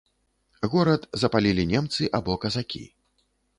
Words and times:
Горад 0.71 1.05
запалілі 1.25 1.67
немцы 1.75 2.09
або 2.21 2.41
казакі. 2.47 2.85